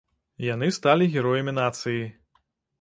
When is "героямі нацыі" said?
1.17-2.03